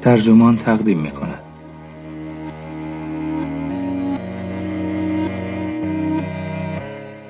ترجمان 0.00 0.56
تقدیم 0.56 0.98
می 0.98 1.10
کند. 1.10 1.42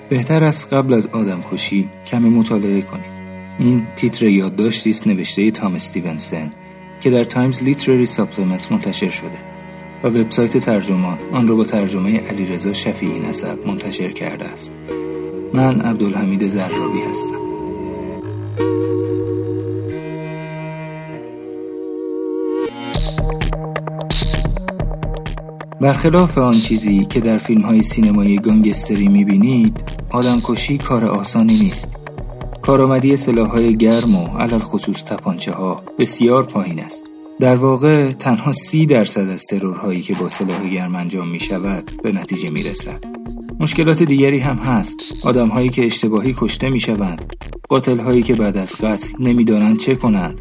بهتر 0.08 0.44
است 0.44 0.72
قبل 0.72 0.94
از 0.94 1.06
آدم 1.06 1.42
کشی 1.52 1.88
کمی 2.06 2.30
مطالعه 2.30 2.82
کنید. 2.82 3.18
این 3.58 3.86
تیتر 3.96 4.26
یادداشتی 4.26 4.90
است 4.90 5.06
نوشته 5.06 5.50
تام 5.50 5.74
استیونسن 5.74 6.52
که 7.00 7.10
در 7.10 7.24
تایمز 7.24 7.62
لیترری 7.62 8.06
ساپلمنت 8.06 8.72
منتشر 8.72 9.10
شده 9.10 9.38
و 10.04 10.08
وبسایت 10.08 10.58
ترجمان 10.58 11.18
آن 11.32 11.48
را 11.48 11.54
با 11.54 11.64
ترجمه 11.64 12.18
علیرضا 12.18 12.72
شفیعی 12.72 13.18
نسب 13.18 13.66
منتشر 13.66 14.10
کرده 14.12 14.44
است. 14.44 14.72
من 15.54 15.80
عبدالحمید 15.80 16.48
زرابی 16.48 17.00
هستم. 17.10 17.47
برخلاف 25.80 26.38
آن 26.38 26.60
چیزی 26.60 27.04
که 27.04 27.20
در 27.20 27.38
فیلم 27.38 27.62
های 27.62 27.82
سینمایی 27.82 28.38
گانگستری 28.38 29.08
می‌بینید 29.08 29.84
آدم 30.10 30.40
کشی 30.44 30.78
کار 30.78 31.04
آسانی 31.04 31.58
نیست. 31.58 31.96
کارآمدی 32.62 33.16
سلاح 33.16 33.50
های 33.50 33.76
گرم 33.76 34.14
و 34.14 34.26
علل 34.26 34.58
خصوص 34.58 35.04
تپانچه 35.04 35.52
ها 35.52 35.82
بسیار 35.98 36.42
پایین 36.42 36.80
است. 36.80 37.04
در 37.40 37.56
واقع 37.56 38.12
تنها 38.12 38.52
سی 38.52 38.86
درصد 38.86 39.28
از 39.28 39.44
ترورهایی 39.44 40.00
که 40.00 40.14
با 40.14 40.28
سلاح 40.28 40.68
گرم 40.68 40.94
انجام 40.94 41.28
می 41.28 41.40
شود 41.40 41.92
به 42.02 42.12
نتیجه 42.12 42.50
می 42.50 42.62
رسد. 42.62 43.04
مشکلات 43.60 44.02
دیگری 44.02 44.38
هم 44.38 44.56
هست. 44.56 44.96
آدم 45.24 45.48
هایی 45.48 45.68
که 45.68 45.86
اشتباهی 45.86 46.34
کشته 46.38 46.70
می 46.70 46.80
شوند 46.80 47.34
قاتل 47.68 47.98
هایی 47.98 48.22
که 48.22 48.34
بعد 48.34 48.56
از 48.56 48.72
قتل 48.74 49.08
نمی‌دانند 49.20 49.78
چه 49.78 49.94
کنند 49.94 50.40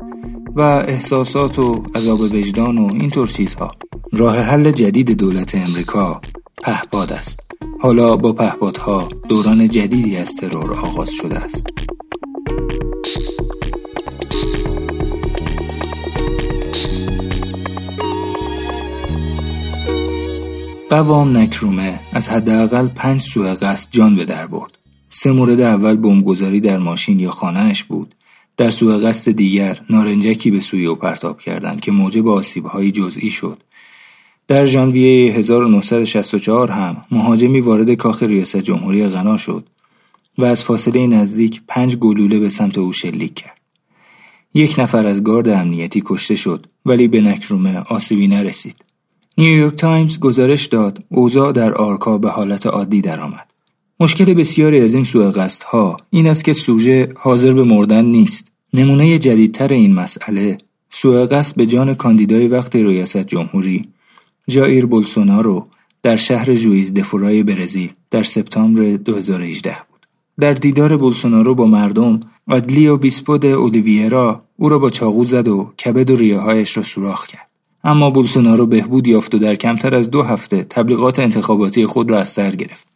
و 0.55 0.61
احساسات 0.61 1.59
و 1.59 1.83
عذاب 1.95 2.19
وجدان 2.19 2.77
و 2.77 2.93
اینطور 2.93 3.27
چیزها. 3.27 3.71
راه 4.17 4.37
حل 4.37 4.71
جدید 4.71 5.11
دولت 5.11 5.55
امریکا 5.55 6.21
پهپاد 6.63 7.13
است 7.13 7.39
حالا 7.81 8.17
با 8.17 8.33
پهپادها 8.33 9.07
دوران 9.29 9.69
جدیدی 9.69 10.17
از 10.17 10.35
ترور 10.35 10.73
آغاز 10.73 11.09
شده 11.09 11.35
است 11.37 11.67
قوام 20.89 21.37
نکرومه 21.37 21.99
از 22.13 22.29
حداقل 22.29 22.87
پنج 22.87 23.21
سوء 23.21 23.53
قصد 23.53 23.91
جان 23.91 24.15
به 24.15 24.25
در 24.25 24.47
برد. 24.47 24.77
سه 25.09 25.31
مورد 25.31 25.61
اول 25.61 25.95
بمبگذاری 25.95 26.59
در 26.59 26.77
ماشین 26.77 27.19
یا 27.19 27.31
خانهاش 27.31 27.83
بود. 27.83 28.15
در 28.57 28.69
سوء 28.69 28.97
قصد 28.97 29.31
دیگر 29.31 29.79
نارنجکی 29.89 30.51
به 30.51 30.59
سوی 30.59 30.85
او 30.85 30.95
پرتاب 30.95 31.39
کردند 31.39 31.81
که 31.81 31.91
موجب 31.91 32.27
آسیبهایی 32.27 32.91
جزئی 32.91 33.29
شد. 33.29 33.57
در 34.47 34.65
ژانویه 34.65 35.33
1964 35.33 36.71
هم 36.71 36.97
مهاجمی 37.11 37.59
وارد 37.59 37.93
کاخ 37.93 38.23
ریاست 38.23 38.57
جمهوری 38.57 39.07
غنا 39.07 39.37
شد 39.37 39.63
و 40.37 40.45
از 40.45 40.63
فاصله 40.63 41.07
نزدیک 41.07 41.61
پنج 41.67 41.95
گلوله 41.95 42.39
به 42.39 42.49
سمت 42.49 42.77
او 42.77 42.93
شلیک 42.93 43.33
کرد. 43.33 43.57
یک 44.53 44.75
نفر 44.79 45.07
از 45.07 45.23
گارد 45.23 45.49
امنیتی 45.49 46.03
کشته 46.05 46.35
شد 46.35 46.65
ولی 46.85 47.07
به 47.07 47.21
نکرومه 47.21 47.77
آسیبی 47.77 48.27
نرسید. 48.27 48.75
نیویورک 49.37 49.75
تایمز 49.75 50.19
گزارش 50.19 50.65
داد 50.65 51.03
اوضاع 51.09 51.51
در 51.51 51.73
آکرا 51.73 52.17
به 52.17 52.29
حالت 52.29 52.65
عادی 52.65 53.01
درآمد. 53.01 53.47
مشکل 53.99 54.33
بسیاری 54.33 54.81
از 54.81 54.93
این 54.93 55.03
سوء 55.03 55.47
ها 55.65 55.97
این 56.09 56.27
است 56.27 56.43
که 56.43 56.53
سوژه 56.53 57.09
حاضر 57.15 57.51
به 57.51 57.63
مردن 57.63 58.05
نیست. 58.05 58.51
نمونه 58.73 59.19
جدیدتر 59.19 59.67
این 59.67 59.93
مسئله 59.93 60.57
سوء 60.89 61.43
به 61.55 61.65
جان 61.65 61.93
کاندیدای 61.93 62.47
وقت 62.47 62.75
ریاست 62.75 63.17
جمهوری 63.17 63.87
جایر 64.49 64.85
بولسونارو 64.85 65.67
در 66.03 66.15
شهر 66.15 66.53
جویز 66.55 66.93
دفورای 66.93 67.43
برزیل 67.43 67.91
در 68.11 68.23
سپتامبر 68.23 68.95
2018 68.95 69.77
بود. 69.91 70.07
در 70.39 70.53
دیدار 70.53 70.97
بولسونارو 70.97 71.55
با 71.55 71.65
مردم 71.65 72.19
ادلیو 72.47 72.97
بیسپود 72.97 73.45
اولیویرا 73.45 74.41
او 74.57 74.69
را 74.69 74.79
با 74.79 74.89
چاقو 74.89 75.23
زد 75.23 75.47
و 75.47 75.73
کبد 75.85 76.09
و 76.09 76.15
ریههایش 76.15 76.77
را 76.77 76.83
سوراخ 76.83 77.27
کرد. 77.27 77.47
اما 77.83 78.09
بولسونارو 78.09 78.65
بهبود 78.65 79.07
یافت 79.07 79.35
و 79.35 79.37
در 79.37 79.55
کمتر 79.55 79.95
از 79.95 80.11
دو 80.11 80.23
هفته 80.23 80.63
تبلیغات 80.63 81.19
انتخاباتی 81.19 81.85
خود 81.85 82.11
را 82.11 82.19
از 82.19 82.27
سر 82.27 82.55
گرفت 82.55 82.87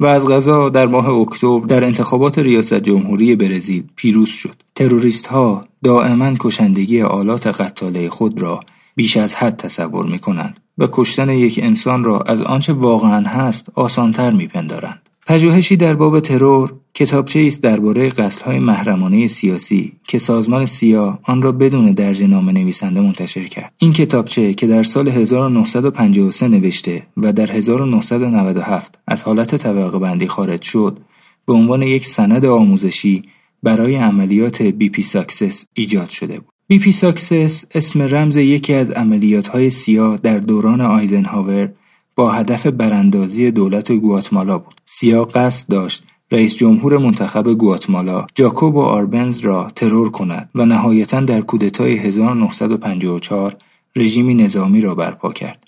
و 0.00 0.06
از 0.06 0.28
غذا 0.28 0.68
در 0.68 0.86
ماه 0.86 1.08
اکتبر 1.08 1.66
در 1.66 1.84
انتخابات 1.84 2.38
ریاست 2.38 2.74
جمهوری 2.74 3.36
برزیل 3.36 3.84
پیروز 3.96 4.28
شد. 4.28 4.54
تروریست 4.74 5.26
ها 5.26 5.64
دائما 5.84 6.34
کشندگی 6.40 7.02
آلات 7.02 7.46
قتاله 7.46 8.08
خود 8.10 8.42
را 8.42 8.60
بیش 8.96 9.16
از 9.16 9.34
حد 9.34 9.56
تصور 9.56 10.06
می 10.06 10.18
کنند 10.18 10.60
و 10.78 10.88
کشتن 10.92 11.28
یک 11.28 11.60
انسان 11.62 12.04
را 12.04 12.20
از 12.20 12.42
آنچه 12.42 12.72
واقعا 12.72 13.20
هست 13.28 13.70
آسانتر 13.74 14.30
می 14.30 14.46
پندارند. 14.46 15.08
پژوهشی 15.26 15.76
در 15.76 15.92
باب 15.92 16.20
ترور 16.20 16.72
کتابچه 16.94 17.40
است 17.40 17.62
درباره 17.62 18.12
های 18.44 18.58
محرمانه 18.58 19.26
سیاسی 19.26 19.92
که 20.08 20.18
سازمان 20.18 20.66
سیا 20.66 21.18
آن 21.22 21.42
را 21.42 21.52
بدون 21.52 21.92
درج 21.92 22.24
نام 22.24 22.50
نویسنده 22.50 23.00
منتشر 23.00 23.44
کرد. 23.44 23.72
این 23.78 23.92
کتابچه 23.92 24.54
که 24.54 24.66
در 24.66 24.82
سال 24.82 25.08
1953 25.08 26.48
نوشته 26.48 27.06
و 27.16 27.32
در 27.32 27.52
1997 27.52 28.98
از 29.06 29.22
حالت 29.22 29.56
طبقه 29.56 29.98
بندی 29.98 30.26
خارج 30.26 30.62
شد، 30.62 30.98
به 31.46 31.52
عنوان 31.52 31.82
یک 31.82 32.06
سند 32.06 32.44
آموزشی 32.44 33.22
برای 33.62 33.96
عملیات 33.96 34.62
PBSUCCESS 34.62 35.64
ایجاد 35.74 36.08
شده 36.08 36.40
بود. 36.40 36.55
PBSUCCESS 36.68 37.64
اسم 37.74 38.02
رمز 38.02 38.36
یکی 38.36 38.74
از 38.74 38.90
عملیات 38.90 39.48
های 39.48 39.70
سیا 39.70 40.16
در 40.16 40.38
دوران 40.38 40.80
آیزنهاور 40.80 41.72
با 42.16 42.32
هدف 42.32 42.66
براندازی 42.66 43.50
دولت 43.50 43.92
گواتمالا 43.92 44.58
بود. 44.58 44.74
سیا 44.86 45.24
قصد 45.24 45.68
داشت 45.68 46.02
رئیس 46.32 46.56
جمهور 46.56 46.98
منتخب 46.98 47.48
گواتمالا 47.48 48.26
جاکوبو 48.34 48.80
آربنز 48.80 49.40
را 49.40 49.70
ترور 49.76 50.10
کند 50.10 50.50
و 50.54 50.66
نهایتا 50.66 51.20
در 51.20 51.40
کودتای 51.40 51.96
1954 51.96 53.56
رژیمی 53.96 54.34
نظامی 54.34 54.80
را 54.80 54.94
برپا 54.94 55.32
کرد 55.32 55.64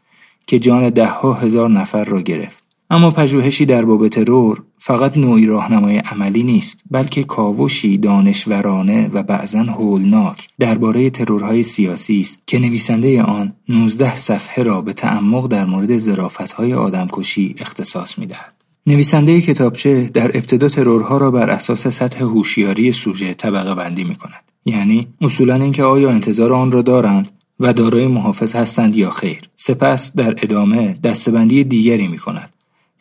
که 0.46 0.58
جان 0.58 0.90
دهها 0.90 1.32
هزار 1.32 1.70
نفر 1.70 2.04
را 2.04 2.20
گرفت. 2.20 2.67
اما 2.90 3.10
پژوهشی 3.10 3.66
در 3.66 3.84
باب 3.84 4.08
ترور 4.08 4.62
فقط 4.78 5.16
نوعی 5.16 5.46
راهنمای 5.46 5.98
عملی 5.98 6.44
نیست 6.44 6.82
بلکه 6.90 7.24
کاوشی 7.24 7.98
دانشورانه 7.98 9.08
و 9.08 9.22
بعضا 9.22 9.62
هولناک 9.62 10.48
درباره 10.58 11.10
ترورهای 11.10 11.62
سیاسی 11.62 12.20
است 12.20 12.42
که 12.46 12.58
نویسنده 12.58 13.22
آن 13.22 13.52
19 13.68 14.16
صفحه 14.16 14.62
را 14.62 14.82
به 14.82 14.92
تعمق 14.92 15.46
در 15.46 15.64
مورد 15.64 15.98
ظرافتهای 15.98 16.74
آدمکشی 16.74 17.54
اختصاص 17.58 18.18
می‌دهد 18.18 18.54
نویسنده 18.86 19.40
کتابچه 19.40 20.10
در 20.14 20.28
ابتدا 20.36 20.68
ترورها 20.68 21.16
را 21.16 21.30
بر 21.30 21.50
اساس 21.50 21.88
سطح 21.88 22.24
هوشیاری 22.24 22.92
سوژه 22.92 23.34
طبقه 23.34 23.74
بندی 23.74 24.04
می 24.04 24.14
کند. 24.14 24.44
یعنی 24.64 25.08
اصولا 25.20 25.54
اینکه 25.54 25.82
آیا 25.82 26.10
انتظار 26.10 26.52
آن 26.52 26.70
را 26.70 26.82
دارند 26.82 27.30
و 27.60 27.72
دارای 27.72 28.06
محافظ 28.06 28.54
هستند 28.54 28.96
یا 28.96 29.10
خیر. 29.10 29.40
سپس 29.56 30.16
در 30.16 30.34
ادامه 30.42 30.98
دستبندی 31.04 31.64
دیگری 31.64 32.06
می 32.08 32.18
کند. 32.18 32.50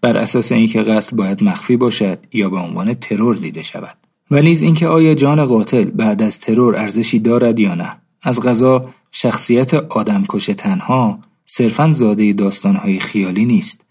بر 0.02 0.18
اساس 0.18 0.52
اینکه 0.52 0.82
قتل 0.82 1.16
باید 1.16 1.44
مخفی 1.44 1.78
باشد 1.78 2.20
یا 2.34 2.50
به 2.50 2.58
عنوان 2.58 2.94
ترور 2.94 3.36
دیده 3.36 3.64
شود. 3.64 3.98
و 4.32 4.42
نیز 4.42 4.62
اینکه 4.62 4.88
آیا 4.88 5.14
جان 5.14 5.46
قاتل 5.46 5.86
بعد 5.86 6.22
از 6.22 6.40
ترور 6.40 6.76
ارزشی 6.76 7.20
دارد 7.20 7.60
یا 7.60 7.76
نه. 7.76 7.98
از 8.22 8.42
غذا 8.42 8.90
شخصیت 9.12 9.74
آدمکش 9.74 10.46
تنها 10.46 11.20
صرفا 11.46 11.90
زاده 11.90 12.34
داستانهای 12.34 13.00
خیالی 13.00 13.46
نیست. 13.46 13.82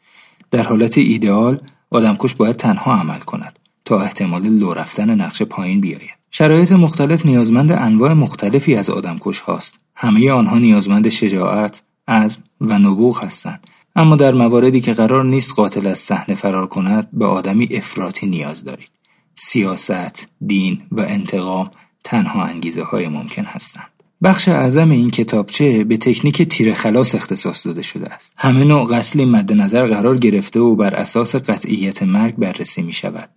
در 0.50 0.62
حالت 0.62 0.99
ایدئال 0.99 1.61
آدمکش 1.91 2.34
باید 2.34 2.56
تنها 2.56 2.95
عمل 2.95 3.19
کند 3.19 3.59
تا 3.84 4.00
احتمال 4.00 4.49
لو 4.49 4.72
رفتن 4.72 5.21
نقش 5.21 5.43
پایین 5.43 5.81
بیاید 5.81 6.16
شرایط 6.31 6.72
مختلف 6.72 7.27
نیازمند 7.27 7.72
انواع 7.72 8.12
مختلفی 8.12 8.75
از 8.75 8.91
آدمکش 8.91 9.41
هاست 9.41 9.78
همه 9.95 10.31
آنها 10.31 10.59
نیازمند 10.59 11.09
شجاعت 11.09 11.83
عزم 12.09 12.42
و 12.60 12.78
نبوغ 12.78 13.25
هستند 13.25 13.66
اما 13.97 14.16
در 14.16 14.34
مواردی 14.34 14.81
که 14.81 14.93
قرار 14.93 15.25
نیست 15.25 15.54
قاتل 15.54 15.87
از 15.87 15.98
صحنه 15.98 16.34
فرار 16.34 16.66
کند 16.66 17.09
به 17.13 17.27
آدمی 17.27 17.69
افراطی 17.71 18.27
نیاز 18.27 18.65
دارید 18.65 18.91
سیاست 19.34 20.28
دین 20.47 20.83
و 20.93 21.01
انتقام 21.01 21.71
تنها 22.04 22.45
انگیزه 22.45 22.83
های 22.83 23.09
ممکن 23.09 23.45
هستند 23.45 23.89
بخش 24.22 24.48
اعظم 24.48 24.91
این 24.91 25.10
کتابچه 25.10 25.84
به 25.84 25.97
تکنیک 25.97 26.43
تیر 26.43 26.75
خلاص 26.75 27.15
اختصاص 27.15 27.66
داده 27.66 27.83
شده 27.83 28.13
است. 28.13 28.33
همه 28.37 28.65
نوع 28.65 28.89
قتلی 28.91 29.25
مد 29.25 29.53
نظر 29.53 29.87
قرار 29.87 30.19
گرفته 30.19 30.60
و 30.60 30.77
بر 30.77 30.95
اساس 30.95 31.37
قطعیت 31.37 32.03
مرگ 32.03 32.37
بررسی 32.37 32.83
می 32.83 32.92
شود. 32.92 33.28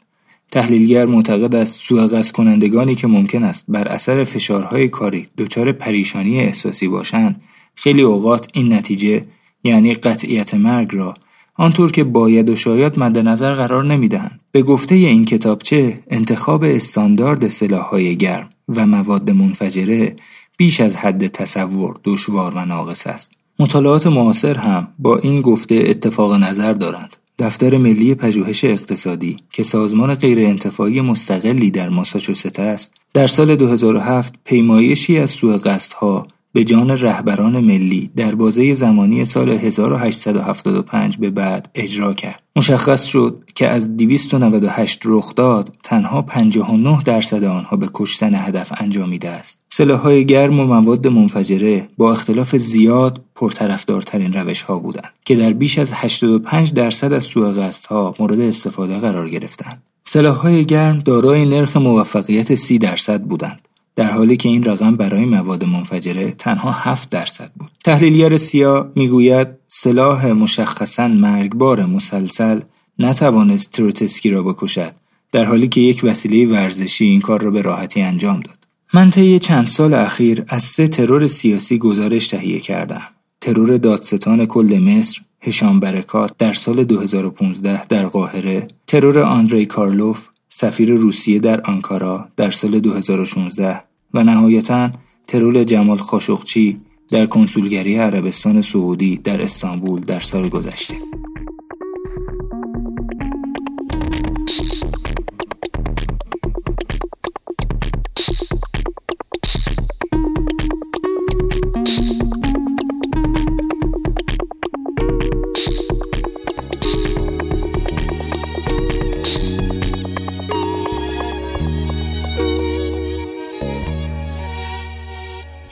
تحلیلگر 0.52 1.06
معتقد 1.06 1.56
است 1.56 1.80
سوء 1.80 2.22
کنندگانی 2.22 2.96
که 2.96 3.08
ممکن 3.08 3.44
است 3.44 3.66
بر 3.68 3.88
اثر 3.88 4.24
فشارهای 4.24 4.88
کاری 4.88 5.28
دچار 5.38 5.72
پریشانی 5.72 6.40
احساسی 6.40 6.88
باشند 6.88 7.42
خیلی 7.76 8.02
اوقات 8.02 8.48
این 8.54 8.74
نتیجه 8.74 9.26
یعنی 9.64 9.94
قطعیت 9.94 10.54
مرگ 10.54 10.96
را 10.96 11.14
آنطور 11.56 11.92
که 11.92 12.04
باید 12.04 12.50
و 12.50 12.56
شاید 12.56 13.00
مد 13.00 13.18
نظر 13.18 13.54
قرار 13.54 13.86
نمی‌دهند. 13.86 14.40
به 14.52 14.62
گفته 14.62 14.96
این 14.96 15.26
کتابچه 15.26 16.00
انتخاب 16.08 16.64
استاندارد 16.64 17.48
سلاحهای 17.48 18.18
گرم 18.18 18.50
و 18.68 18.86
مواد 18.86 19.30
منفجره 19.30 20.16
بیش 20.58 20.82
از 20.82 20.96
حد 20.96 21.28
تصور 21.28 22.00
دشوار 22.04 22.56
و 22.56 22.66
ناقص 22.66 23.08
است 23.08 23.32
مطالعات 23.60 24.08
معاصر 24.08 24.58
هم 24.58 24.88
با 25.00 25.18
این 25.18 25.42
گفته 25.42 25.76
اتفاق 25.76 26.34
نظر 26.34 26.74
دارند 26.74 27.16
دفتر 27.40 27.78
ملی 27.78 28.16
پژوهش 28.16 28.64
اقتصادی 28.64 29.38
که 29.52 29.64
سازمان 29.64 30.16
غیرانتفاعی 30.16 31.02
مستقلی 31.02 31.72
در 31.72 31.90
ماساچوست 31.90 32.60
است 32.60 32.94
در 33.14 33.28
سال 33.28 33.56
2007 33.56 34.36
پیمایشی 34.46 35.18
از 35.18 35.30
سوء 35.30 35.58
قصدها 35.58 36.28
به 36.54 36.64
جان 36.64 36.90
رهبران 36.90 37.60
ملی 37.60 38.12
در 38.16 38.36
بازه 38.36 38.74
زمانی 38.74 39.26
سال 39.26 39.50
1875 39.50 41.18
به 41.18 41.30
بعد 41.30 41.70
اجرا 41.76 42.14
کرد. 42.14 42.44
مشخص 42.56 43.06
شد 43.06 43.44
که 43.56 43.68
از 43.68 43.98
298 43.98 45.02
رخداد 45.06 45.76
تنها 45.84 46.22
59 46.22 47.04
درصد 47.04 47.44
آنها 47.44 47.78
به 47.78 47.90
کشتن 47.94 48.36
هدف 48.36 48.74
انجامیده 48.78 49.30
است. 49.30 49.60
سلاحهای 49.70 50.26
گرم 50.26 50.60
و 50.60 50.66
مواد 50.66 51.08
منفجره 51.08 51.90
با 51.98 52.12
اختلاف 52.12 52.56
زیاد 52.56 53.22
پرطرفدارترین 53.36 54.34
روش 54.34 54.62
ها 54.62 54.80
بودند 54.80 55.14
که 55.26 55.36
در 55.36 55.54
بیش 55.54 55.80
از 55.80 55.92
85 55.94 56.74
درصد 56.74 57.14
از 57.14 57.24
سوء 57.24 57.72
ها 57.90 58.16
مورد 58.20 58.40
استفاده 58.40 59.00
قرار 59.00 59.30
گرفتند. 59.30 59.84
سلاحهای 60.06 60.66
گرم 60.66 61.00
دارای 61.00 61.46
نرخ 61.46 61.78
موفقیت 61.78 62.56
30 62.56 62.78
درصد 62.78 63.22
بودند. 63.22 63.60
در 63.96 64.12
حالی 64.12 64.38
که 64.38 64.50
این 64.50 64.64
رقم 64.64 64.96
برای 64.96 65.26
مواد 65.26 65.64
منفجره 65.64 66.32
تنها 66.32 66.72
7 66.72 67.10
درصد 67.10 67.52
بود. 67.60 67.72
تحلیلگر 67.84 68.38
سیا 68.38 68.92
می‌گوید 68.96 69.48
سلاح 69.68 70.28
مشخصا 70.28 71.08
مرگبار 71.08 71.86
مسلسل 71.86 72.60
نتوانست 73.00 73.72
تروتسکی 73.72 74.30
را 74.30 74.44
بکشد 74.44 74.92
در 75.32 75.46
حالی 75.46 75.68
که 75.68 75.82
یک 75.82 76.02
وسیله 76.04 76.54
ورزشی 76.54 77.06
این 77.06 77.22
کار 77.22 77.42
را 77.42 77.52
به 77.52 77.62
راحتی 77.62 78.02
انجام 78.02 78.40
داد. 78.40 78.58
من 78.94 79.10
طی 79.10 79.40
چند 79.40 79.68
سال 79.68 79.94
اخیر 79.94 80.44
از 80.48 80.64
سه 80.64 80.88
ترور 80.88 81.28
سیاسی 81.28 81.78
گزارش 81.78 82.28
تهیه 82.28 82.60
کردم. 82.60 83.08
ترور 83.42 83.78
دادستان 83.78 84.46
کل 84.46 84.80
مصر 84.84 85.22
هشام 85.42 85.80
برکات 85.80 86.38
در 86.38 86.54
سال 86.54 86.84
2015 86.84 87.86
در 87.86 88.06
قاهره، 88.06 88.68
ترور 88.88 89.20
آندری 89.20 89.66
کارلوف 89.66 90.28
سفیر 90.50 90.92
روسیه 90.92 91.40
در 91.40 91.62
آنکارا 91.62 92.30
در 92.38 92.50
سال 92.50 92.80
2016 92.80 93.82
و 94.14 94.24
نهایتا 94.24 94.90
ترور 95.28 95.64
جمال 95.64 95.98
خاشقچی 95.98 96.80
در 97.12 97.26
کنسولگری 97.26 97.96
عربستان 97.96 98.62
سعودی 98.62 99.18
در 99.18 99.42
استانبول 99.42 100.02
در 100.02 100.20
سال 100.20 100.50
گذشته. 100.50 100.96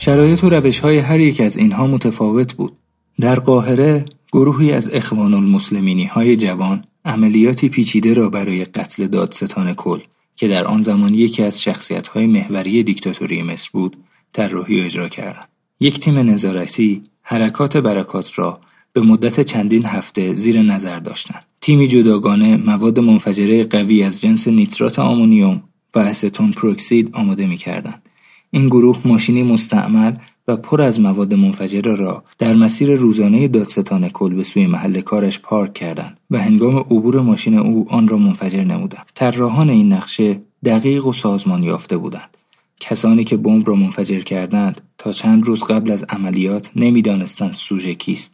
شرایط 0.08 0.44
و 0.44 0.48
روش 0.48 0.80
های 0.80 0.98
هر 0.98 1.20
یک 1.20 1.40
از 1.40 1.56
اینها 1.56 1.86
متفاوت 1.86 2.54
بود. 2.54 2.72
در 3.20 3.34
قاهره 3.34 4.04
گروهی 4.32 4.72
از 4.72 4.88
اخوان 4.92 5.34
المسلمینی 5.34 6.04
های 6.04 6.36
جوان 6.36 6.84
عملیاتی 7.04 7.68
پیچیده 7.68 8.14
را 8.14 8.28
برای 8.30 8.64
قتل 8.64 9.06
دادستان 9.06 9.74
کل 9.74 10.00
که 10.36 10.48
در 10.48 10.64
آن 10.64 10.82
زمان 10.82 11.14
یکی 11.14 11.42
از 11.42 11.62
شخصیت 11.62 12.08
های 12.08 12.26
محوری 12.26 12.82
دیکتاتوری 12.82 13.42
مصر 13.42 13.70
بود 13.72 13.96
طراحی 14.32 14.80
اجرا 14.80 15.08
کردند. 15.08 15.48
یک 15.80 15.98
تیم 16.00 16.18
نظارتی 16.18 17.02
حرکات 17.22 17.76
برکات 17.76 18.38
را 18.38 18.60
به 18.92 19.00
مدت 19.00 19.40
چندین 19.40 19.86
هفته 19.86 20.34
زیر 20.34 20.62
نظر 20.62 20.98
داشتند. 20.98 21.44
تیمی 21.60 21.88
جداگانه 21.88 22.56
مواد 22.56 22.98
منفجره 22.98 23.64
قوی 23.64 24.02
از 24.02 24.20
جنس 24.20 24.48
نیترات 24.48 24.98
آمونیوم 24.98 25.62
و 25.94 25.98
استون 25.98 26.52
پروکسید 26.52 27.10
آماده 27.12 27.46
می 27.46 27.56
کردند. 27.56 28.07
این 28.50 28.66
گروه 28.66 28.98
ماشینی 29.04 29.42
مستعمل 29.42 30.12
و 30.48 30.56
پر 30.56 30.82
از 30.82 31.00
مواد 31.00 31.34
منفجره 31.34 31.94
را 31.94 32.24
در 32.38 32.54
مسیر 32.54 32.94
روزانه 32.94 33.48
دادستان 33.48 34.08
کل 34.08 34.34
به 34.34 34.42
سوی 34.42 34.66
محل 34.66 35.00
کارش 35.00 35.38
پارک 35.38 35.74
کردند 35.74 36.16
و 36.30 36.38
هنگام 36.38 36.76
عبور 36.76 37.20
ماشین 37.20 37.58
او 37.58 37.86
آن 37.88 38.08
را 38.08 38.18
منفجر 38.18 38.64
نمودند. 38.64 39.06
طراحان 39.14 39.70
این 39.70 39.92
نقشه 39.92 40.40
دقیق 40.64 41.06
و 41.06 41.12
سازمان 41.12 41.62
یافته 41.62 41.96
بودند. 41.96 42.36
کسانی 42.80 43.24
که 43.24 43.36
بمب 43.36 43.68
را 43.68 43.74
منفجر 43.74 44.20
کردند 44.20 44.80
تا 44.98 45.12
چند 45.12 45.44
روز 45.46 45.64
قبل 45.64 45.90
از 45.90 46.04
عملیات 46.08 46.70
نمی‌دانستند 46.76 47.52
سوژه 47.52 47.94
کیست. 47.94 48.32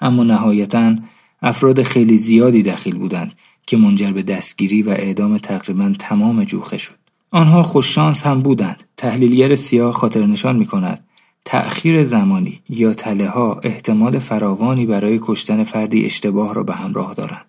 اما 0.00 0.24
نهایتا 0.24 0.96
افراد 1.42 1.82
خیلی 1.82 2.18
زیادی 2.18 2.62
دخیل 2.62 2.96
بودند 2.96 3.32
که 3.66 3.76
منجر 3.76 4.12
به 4.12 4.22
دستگیری 4.22 4.82
و 4.82 4.90
اعدام 4.90 5.38
تقریبا 5.38 5.92
تمام 5.98 6.44
جوخه 6.44 6.76
شد. 6.76 7.05
آنها 7.30 7.62
خوششانس 7.62 8.22
هم 8.22 8.40
بودند. 8.40 8.82
تحلیلگر 8.96 9.54
سیاه 9.54 9.92
خاطر 9.92 10.26
نشان 10.26 10.56
می 10.56 10.66
کند. 10.66 11.04
تأخیر 11.44 12.04
زمانی 12.04 12.60
یا 12.68 12.94
تله 12.94 13.28
ها 13.28 13.60
احتمال 13.62 14.18
فراوانی 14.18 14.86
برای 14.86 15.20
کشتن 15.22 15.64
فردی 15.64 16.04
اشتباه 16.04 16.54
را 16.54 16.62
به 16.62 16.74
همراه 16.74 17.14
دارند. 17.14 17.46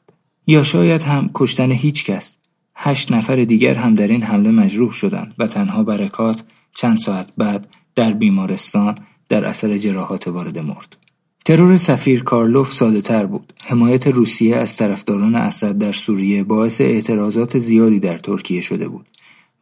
یا 0.48 0.64
شاید 0.64 1.02
هم 1.04 1.30
کشتن 1.34 1.72
هیچ 1.72 2.06
کس. 2.06 2.36
هشت 2.76 3.12
نفر 3.12 3.36
دیگر 3.36 3.74
هم 3.74 3.96
در 3.96 4.08
این 4.08 4.24
حمله 4.24 4.52
مجروح 4.52 4.92
شدند 4.92 5.34
و 5.38 5.48
تنها 5.48 5.84
برکات 5.84 6.44
چند 6.76 6.98
ساعت 6.98 7.30
بعد 7.38 7.68
در 7.96 8.14
بیمارستان 8.14 8.96
در 9.30 9.46
اثر 9.46 9.78
جراحات 9.78 10.28
وارد 10.28 10.58
مرد. 10.58 10.98
ترور 11.46 11.78
سفیر 11.78 12.24
کارلوف 12.24 12.74
ساده 12.74 13.02
تر 13.02 13.26
بود. 13.26 13.54
حمایت 13.66 14.08
روسیه 14.08 14.56
از 14.56 14.78
طرفداران 14.78 15.36
اسد 15.36 15.78
در 15.78 15.92
سوریه 15.92 16.44
باعث 16.44 16.82
اعتراضات 16.82 17.60
زیادی 17.60 18.00
در 18.00 18.18
ترکیه 18.18 18.62
شده 18.62 18.88
بود. 18.88 19.08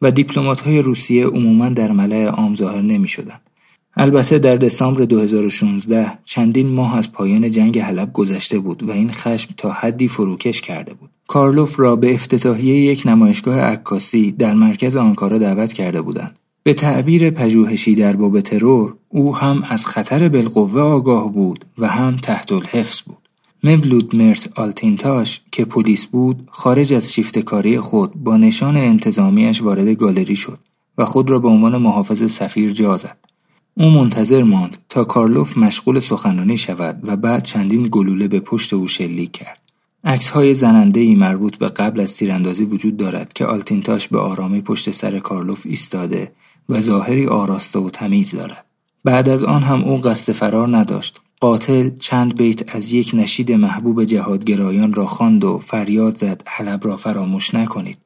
و 0.02 0.12
های 0.64 0.82
روسیه 0.82 1.26
عموما 1.26 1.68
در 1.68 1.92
ملع 1.92 2.26
عام 2.26 2.54
ظاهر 2.54 2.82
نمی 2.82 3.08
شدن. 3.08 3.40
البته 3.96 4.38
در 4.38 4.56
دسامبر 4.56 5.02
2016 5.02 6.18
چندین 6.24 6.68
ماه 6.68 6.96
از 6.96 7.12
پایان 7.12 7.50
جنگ 7.50 7.78
حلب 7.78 8.12
گذشته 8.12 8.58
بود 8.58 8.82
و 8.82 8.90
این 8.90 9.12
خشم 9.12 9.54
تا 9.56 9.70
حدی 9.70 10.08
فروکش 10.08 10.60
کرده 10.60 10.94
بود. 10.94 11.10
کارلوف 11.26 11.80
را 11.80 11.96
به 11.96 12.14
افتتاحیه 12.14 12.74
یک 12.74 13.02
نمایشگاه 13.06 13.60
عکاسی 13.60 14.32
در 14.32 14.54
مرکز 14.54 14.96
آنکارا 14.96 15.38
دعوت 15.38 15.72
کرده 15.72 16.02
بودند. 16.02 16.38
به 16.62 16.74
تعبیر 16.74 17.30
پژوهشی 17.30 17.94
در 17.94 18.16
باب 18.16 18.40
ترور 18.40 18.94
او 19.08 19.36
هم 19.36 19.62
از 19.68 19.86
خطر 19.86 20.28
بالقوه 20.28 20.80
آگاه 20.80 21.32
بود 21.32 21.64
و 21.78 21.88
هم 21.88 22.16
تحت 22.16 22.52
الحفظ 22.52 23.00
بود. 23.00 23.25
مولود 23.62 24.16
مرت 24.16 24.58
آلتینتاش 24.58 25.40
که 25.52 25.64
پلیس 25.64 26.06
بود 26.06 26.48
خارج 26.50 26.92
از 26.92 27.12
شیفت 27.12 27.38
کاری 27.38 27.80
خود 27.80 28.14
با 28.14 28.36
نشان 28.36 28.76
انتظامیش 28.76 29.62
وارد 29.62 29.88
گالری 29.88 30.36
شد 30.36 30.58
و 30.98 31.04
خود 31.04 31.30
را 31.30 31.38
به 31.38 31.48
عنوان 31.48 31.76
محافظ 31.76 32.32
سفیر 32.32 32.72
جا 32.72 32.96
زد. 32.96 33.18
او 33.74 33.90
منتظر 33.90 34.42
ماند 34.42 34.76
تا 34.88 35.04
کارلوف 35.04 35.58
مشغول 35.58 35.98
سخنرانی 35.98 36.56
شود 36.56 37.00
و 37.02 37.16
بعد 37.16 37.42
چندین 37.42 37.88
گلوله 37.90 38.28
به 38.28 38.40
پشت 38.40 38.72
او 38.72 38.88
شلیک 38.88 39.32
کرد. 39.32 39.62
عکس 40.04 40.30
های 40.30 40.54
زننده 40.54 41.00
ای 41.00 41.14
مربوط 41.14 41.56
به 41.56 41.68
قبل 41.68 42.00
از 42.00 42.16
تیراندازی 42.16 42.64
وجود 42.64 42.96
دارد 42.96 43.32
که 43.32 43.46
آلتینتاش 43.46 44.08
به 44.08 44.18
آرامی 44.18 44.60
پشت 44.60 44.90
سر 44.90 45.18
کارلوف 45.18 45.66
ایستاده 45.66 46.32
و 46.68 46.80
ظاهری 46.80 47.26
آراسته 47.26 47.78
و 47.78 47.90
تمیز 47.90 48.30
دارد. 48.30 48.64
بعد 49.04 49.28
از 49.28 49.42
آن 49.42 49.62
هم 49.62 49.84
او 49.84 50.00
قصد 50.00 50.32
فرار 50.32 50.76
نداشت 50.76 51.20
قاتل 51.40 51.90
چند 51.98 52.36
بیت 52.36 52.74
از 52.74 52.92
یک 52.92 53.10
نشید 53.14 53.52
محبوب 53.52 54.04
جهادگرایان 54.04 54.92
را 54.92 55.06
خواند 55.06 55.44
و 55.44 55.58
فریاد 55.58 56.16
زد 56.16 56.42
حلب 56.46 56.86
را 56.86 56.96
فراموش 56.96 57.54
نکنید 57.54 57.98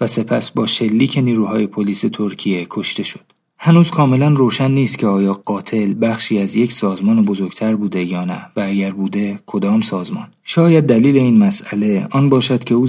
و 0.00 0.06
سپس 0.06 0.50
با 0.50 0.66
شلیک 0.66 1.18
نیروهای 1.18 1.66
پلیس 1.66 2.00
ترکیه 2.00 2.66
کشته 2.70 3.02
شد. 3.02 3.20
هنوز 3.60 3.90
کاملا 3.90 4.28
روشن 4.28 4.70
نیست 4.70 4.98
که 4.98 5.06
آیا 5.06 5.32
قاتل 5.32 5.94
بخشی 6.00 6.38
از 6.38 6.56
یک 6.56 6.72
سازمان 6.72 7.24
بزرگتر 7.24 7.76
بوده 7.76 8.04
یا 8.04 8.24
نه 8.24 8.46
و 8.56 8.60
اگر 8.60 8.90
بوده 8.90 9.38
کدام 9.46 9.80
سازمان 9.80 10.28
شاید 10.44 10.86
دلیل 10.86 11.16
این 11.16 11.38
مسئله 11.38 12.08
آن 12.10 12.28
باشد 12.28 12.64
که 12.64 12.74
او 12.74 12.86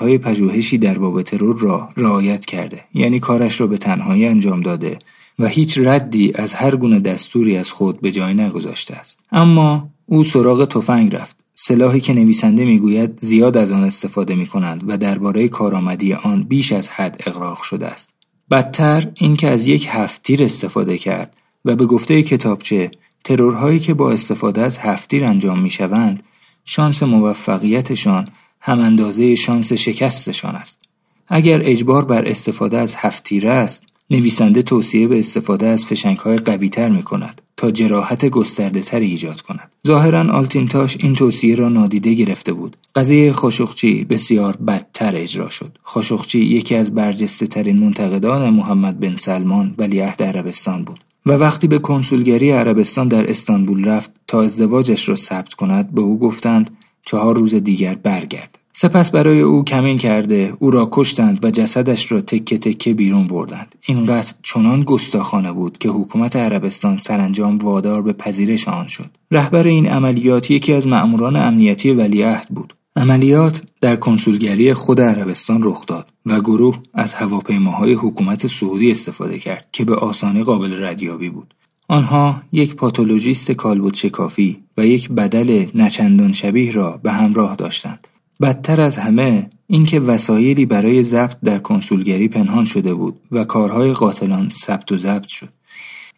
های 0.00 0.18
پژوهشی 0.18 0.78
در 0.78 0.98
باب 0.98 1.22
ترور 1.22 1.58
را 1.58 1.88
رعایت 1.96 2.44
کرده 2.44 2.84
یعنی 2.94 3.20
کارش 3.20 3.60
را 3.60 3.66
به 3.66 3.76
تنهایی 3.76 4.26
انجام 4.26 4.60
داده 4.60 4.98
و 5.40 5.46
هیچ 5.46 5.78
ردی 5.78 6.32
از 6.34 6.54
هر 6.54 6.76
گونه 6.76 7.00
دستوری 7.00 7.56
از 7.56 7.70
خود 7.70 8.00
به 8.00 8.10
جای 8.10 8.34
نگذاشته 8.34 8.94
است. 8.94 9.18
اما 9.32 9.90
او 10.06 10.24
سراغ 10.24 10.64
تفنگ 10.64 11.16
رفت. 11.16 11.36
سلاحی 11.54 12.00
که 12.00 12.12
نویسنده 12.12 12.64
می‌گوید 12.64 13.18
زیاد 13.20 13.56
از 13.56 13.72
آن 13.72 13.84
استفاده 13.84 14.34
می 14.34 14.46
کنند 14.46 14.84
و 14.86 14.98
درباره 14.98 15.48
کارآمدی 15.48 16.12
آن 16.12 16.42
بیش 16.42 16.72
از 16.72 16.88
حد 16.88 17.22
اغراق 17.26 17.62
شده 17.62 17.86
است. 17.86 18.10
بدتر 18.50 19.06
اینکه 19.14 19.48
از 19.48 19.66
یک 19.66 19.86
هفتیر 19.90 20.42
استفاده 20.44 20.98
کرد 20.98 21.34
و 21.64 21.76
به 21.76 21.86
گفته 21.86 22.22
کتابچه 22.22 22.90
ترورهایی 23.24 23.78
که 23.78 23.94
با 23.94 24.12
استفاده 24.12 24.60
از 24.62 24.78
هفتیر 24.78 25.24
انجام 25.24 25.62
می 25.62 25.70
شوند 25.70 26.22
شانس 26.64 27.02
موفقیتشان 27.02 28.28
هم 28.60 28.80
اندازه 28.80 29.34
شانس 29.34 29.72
شکستشان 29.72 30.54
است. 30.54 30.80
اگر 31.28 31.60
اجبار 31.64 32.04
بر 32.04 32.28
استفاده 32.28 32.78
از 32.78 32.94
هفتیر 32.98 33.48
است 33.48 33.89
نویسنده 34.10 34.62
توصیه 34.62 35.08
به 35.08 35.18
استفاده 35.18 35.66
از 35.66 35.86
فشنگ 35.86 36.18
های 36.18 36.36
قوی 36.36 36.68
تر 36.68 36.88
می 36.88 37.02
کند 37.02 37.40
تا 37.56 37.70
جراحت 37.70 38.26
گسترده 38.26 38.80
تری 38.80 39.06
ایجاد 39.06 39.40
کند. 39.40 39.72
ظاهرا 39.86 40.32
آلتینتاش 40.32 40.96
این 41.00 41.14
توصیه 41.14 41.54
را 41.54 41.68
نادیده 41.68 42.14
گرفته 42.14 42.52
بود. 42.52 42.76
قضیه 42.94 43.32
خاشقچی 43.32 44.04
بسیار 44.04 44.56
بدتر 44.56 45.16
اجرا 45.16 45.50
شد. 45.50 45.78
خاشقچی 45.82 46.38
یکی 46.38 46.74
از 46.74 46.94
برجسته 46.94 47.46
ترین 47.46 47.78
منتقدان 47.78 48.50
محمد 48.50 49.00
بن 49.00 49.16
سلمان 49.16 49.74
ولیعهد 49.78 50.22
عربستان 50.22 50.84
بود. 50.84 51.00
و 51.26 51.32
وقتی 51.32 51.66
به 51.66 51.78
کنسولگری 51.78 52.50
عربستان 52.50 53.08
در 53.08 53.30
استانبول 53.30 53.84
رفت 53.84 54.10
تا 54.26 54.42
ازدواجش 54.42 55.08
را 55.08 55.14
ثبت 55.14 55.54
کند 55.54 55.94
به 55.94 56.00
او 56.00 56.18
گفتند 56.18 56.70
چهار 57.06 57.38
روز 57.38 57.54
دیگر 57.54 57.94
برگرد. 57.94 58.58
سپس 58.82 59.10
برای 59.10 59.40
او 59.40 59.64
کمین 59.64 59.98
کرده 59.98 60.54
او 60.58 60.70
را 60.70 60.88
کشتند 60.92 61.44
و 61.44 61.50
جسدش 61.50 62.12
را 62.12 62.20
تکه 62.20 62.58
تکه 62.58 62.94
بیرون 62.94 63.26
بردند. 63.26 63.74
این 63.86 64.06
قتل 64.06 64.32
چنان 64.42 64.82
گستاخانه 64.82 65.52
بود 65.52 65.78
که 65.78 65.88
حکومت 65.88 66.36
عربستان 66.36 66.96
سرانجام 66.96 67.58
وادار 67.58 68.02
به 68.02 68.12
پذیرش 68.12 68.68
آن 68.68 68.86
شد. 68.86 69.10
رهبر 69.30 69.66
این 69.66 69.88
عملیات 69.88 70.50
یکی 70.50 70.72
از 70.72 70.86
مأموران 70.86 71.36
امنیتی 71.36 71.90
ولیعهد 71.90 72.46
بود. 72.50 72.74
عملیات 72.96 73.62
در 73.80 73.96
کنسولگری 73.96 74.74
خود 74.74 75.00
عربستان 75.00 75.62
رخ 75.62 75.86
داد 75.86 76.06
و 76.26 76.40
گروه 76.40 76.78
از 76.94 77.14
هواپیماهای 77.14 77.92
حکومت 77.92 78.46
سعودی 78.46 78.90
استفاده 78.90 79.38
کرد 79.38 79.68
که 79.72 79.84
به 79.84 79.94
آسانی 79.94 80.42
قابل 80.42 80.84
ردیابی 80.84 81.30
بود. 81.30 81.54
آنها 81.88 82.42
یک 82.52 82.74
پاتولوژیست 82.74 83.50
کالبد 83.50 83.94
شکافی 83.94 84.56
و 84.76 84.86
یک 84.86 85.08
بدل 85.08 85.66
نچندان 85.74 86.32
شبیه 86.32 86.72
را 86.72 87.00
به 87.02 87.12
همراه 87.12 87.56
داشتند. 87.56 88.06
بدتر 88.40 88.80
از 88.80 88.98
همه 88.98 89.50
اینکه 89.66 90.00
وسایلی 90.00 90.66
برای 90.66 91.02
ضبط 91.02 91.36
در 91.44 91.58
کنسولگری 91.58 92.28
پنهان 92.28 92.64
شده 92.64 92.94
بود 92.94 93.20
و 93.32 93.44
کارهای 93.44 93.92
قاتلان 93.92 94.48
ثبت 94.50 94.92
و 94.92 94.98
ضبط 94.98 95.26
شد. 95.28 95.48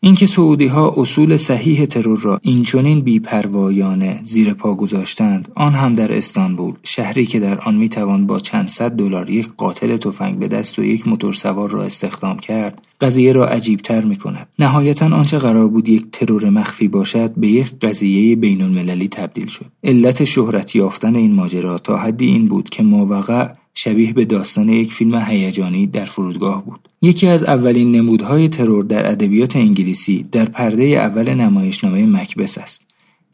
اینکه 0.05 0.27
سعودی 0.27 0.67
ها 0.67 0.95
اصول 0.97 1.37
صحیح 1.37 1.85
ترور 1.85 2.21
را 2.21 2.39
اینچنین 2.43 3.01
بیپروایانه 3.01 4.21
زیر 4.25 4.55
پا 4.55 4.75
گذاشتند 4.75 5.49
آن 5.55 5.75
هم 5.75 5.95
در 5.95 6.17
استانبول 6.17 6.75
شهری 6.83 7.27
که 7.27 7.41
در 7.41 7.59
آن 7.59 7.75
می‌توان 7.75 8.27
با 8.27 8.39
چند 8.39 8.69
صد 8.69 8.91
دلار 8.91 9.31
یک 9.31 9.49
قاتل 9.57 9.97
تفنگ 9.97 10.39
به 10.39 10.49
دست 10.49 10.79
و 10.79 10.85
یک 10.85 11.09
موتورسوار 11.09 11.71
را 11.71 11.83
استخدام 11.83 12.39
کرد 12.39 12.83
قضیه 13.01 13.33
را 13.33 13.47
عجیبتر 13.47 14.05
می 14.05 14.17
کند 14.17 14.49
نهایتا 14.59 15.07
آنچه 15.07 15.39
قرار 15.39 15.69
بود 15.69 15.89
یک 15.89 16.07
ترور 16.13 16.51
مخفی 16.51 16.89
باشد 16.89 17.33
به 17.37 17.49
یک 17.49 17.73
قضیه 17.81 18.37
بین 18.37 18.63
المللی 18.63 19.09
تبدیل 19.09 19.47
شد. 19.47 19.67
علت 19.85 20.25
شهرت 20.25 20.77
یافتن 20.77 21.17
این 21.17 21.35
ماجرا 21.35 21.79
تا 21.79 21.97
حدی 21.97 22.27
این 22.27 22.49
بود 22.49 22.71
که 22.71 22.83
ماوقع 22.83 23.49
شبیه 23.75 24.13
به 24.13 24.25
داستان 24.25 24.69
یک 24.69 24.93
فیلم 24.93 25.15
هیجانی 25.15 25.87
در 25.87 26.05
فرودگاه 26.05 26.65
بود. 26.65 26.89
یکی 27.03 27.27
از 27.27 27.45
اولین 27.45 27.93
نمودهای 27.93 28.49
ترور 28.49 28.85
در 28.85 29.11
ادبیات 29.11 29.57
انگلیسی 29.57 30.23
در 30.23 30.45
پرده 30.45 30.85
اول 30.85 31.35
نمایشنامه 31.35 32.07
مکبس 32.07 32.59
است 32.59 32.83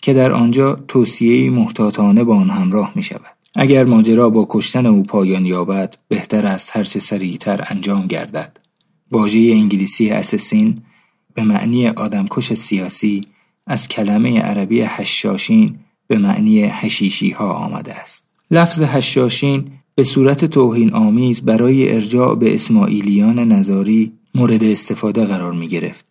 که 0.03 0.13
در 0.13 0.33
آنجا 0.33 0.75
توصیه 0.75 1.51
محتاطانه 1.51 2.25
با 2.25 2.37
آن 2.37 2.51
همراه 2.51 2.93
می 2.95 3.03
شود. 3.03 3.37
اگر 3.57 3.85
ماجرا 3.85 4.31
با 4.31 4.47
کشتن 4.51 4.87
او 4.87 5.03
پایان 5.03 5.47
یابد 5.47 5.97
بهتر 6.09 6.47
است 6.47 6.77
هر 6.77 6.83
چه 6.83 7.01
سریعتر 7.01 7.65
انجام 7.67 8.07
گردد. 8.07 8.57
واژه 9.11 9.39
انگلیسی 9.39 10.11
اسسین 10.11 10.83
به 11.35 11.43
معنی 11.43 11.89
آدمکش 11.89 12.53
سیاسی 12.53 13.27
از 13.67 13.89
کلمه 13.89 14.41
عربی 14.41 14.81
هشاشین 14.81 15.79
به 16.07 16.19
معنی 16.19 16.63
هشیشی 16.63 17.31
ها 17.31 17.53
آمده 17.53 17.95
است. 17.95 18.25
لفظ 18.51 18.83
هشاشین 18.83 19.71
به 19.99 20.05
صورت 20.05 20.45
توهین 20.45 20.95
آمیز 20.95 21.43
برای 21.43 21.95
ارجاع 21.95 22.35
به 22.35 22.55
اسماعیلیان 22.55 23.39
نظاری 23.39 24.13
مورد 24.35 24.65
استفاده 24.65 25.25
قرار 25.25 25.53
می 25.53 25.69
گرفت. 25.69 26.05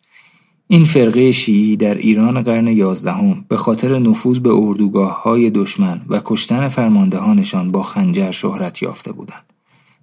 این 0.67 0.85
فرقه 0.85 1.31
شیعی 1.31 1.77
در 1.77 1.95
ایران 1.95 2.41
قرن 2.41 2.67
یازدهم 2.67 3.45
به 3.47 3.57
خاطر 3.57 3.99
نفوذ 3.99 4.39
به 4.39 4.49
اردوگاه 4.53 5.23
های 5.23 5.49
دشمن 5.49 6.01
و 6.09 6.21
کشتن 6.25 6.67
فرماندهانشان 6.67 7.71
با 7.71 7.83
خنجر 7.83 8.31
شهرت 8.31 8.81
یافته 8.81 9.11
بودند. 9.11 9.53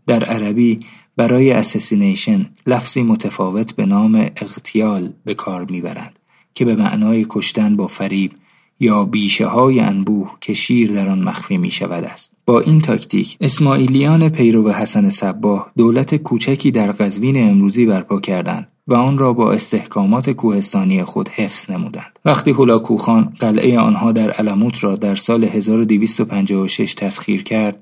در 0.06 0.24
عربی 0.24 0.80
برای 1.16 1.50
assassination 1.50 2.46
لفظی 2.66 3.02
متفاوت 3.02 3.72
به 3.72 3.86
نام 3.86 4.14
اغتیال 4.36 5.12
به 5.24 5.34
کار 5.34 5.64
می‌برند 5.70 6.18
که 6.54 6.64
به 6.64 6.76
معنای 6.76 7.26
کشتن 7.28 7.76
با 7.76 7.86
فریب 7.86 8.32
یا 8.80 9.04
بیشه 9.04 9.46
های 9.46 9.80
انبوه 9.80 10.30
که 10.40 10.54
شیر 10.54 10.92
در 10.92 11.08
آن 11.08 11.22
مخفی 11.22 11.58
می 11.58 11.70
شود 11.70 12.04
است. 12.04 12.32
با 12.46 12.60
این 12.60 12.80
تاکتیک 12.80 13.36
اسماعیلیان 13.40 14.28
پیرو 14.28 14.70
حسن 14.70 15.08
صباه 15.08 15.72
دولت 15.76 16.14
کوچکی 16.14 16.70
در 16.70 16.92
قزوین 16.92 17.48
امروزی 17.48 17.86
برپا 17.86 18.20
کردند 18.20 18.68
و 18.88 18.94
آن 18.94 19.18
را 19.18 19.32
با 19.32 19.52
استحکامات 19.52 20.30
کوهستانی 20.30 21.04
خود 21.04 21.28
حفظ 21.28 21.70
نمودند. 21.70 22.18
وقتی 22.24 22.50
هولاکوخان 22.50 23.32
قلعه 23.38 23.78
آنها 23.78 24.12
در 24.12 24.30
علموت 24.30 24.84
را 24.84 24.96
در 24.96 25.14
سال 25.14 25.44
1256 25.44 26.94
تسخیر 26.94 27.42
کرد، 27.42 27.78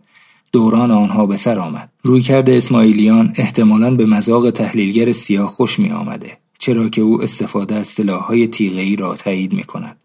دوران 0.52 0.90
آنها 0.90 1.26
به 1.26 1.36
سر 1.36 1.58
آمد. 1.58 1.92
رویکرد 2.02 2.50
اسماعیلیان 2.50 3.32
احتمالاً 3.36 3.90
به 3.90 4.06
مذاق 4.06 4.50
تحلیلگر 4.50 5.12
سیاه 5.12 5.48
خوش 5.48 5.78
می 5.78 5.90
آمده. 5.90 6.38
چرا 6.58 6.88
که 6.88 7.02
او 7.02 7.22
استفاده 7.22 7.74
از 7.74 7.86
سلاحهای 7.86 8.46
تیغه‌ای 8.46 8.96
را 8.96 9.14
تایید 9.14 9.52
می 9.52 9.62
کند. 9.62 10.01